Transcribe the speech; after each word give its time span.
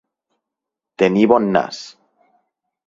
Tenir 1.03 1.29
bon 1.35 1.49
nas. 1.59 1.85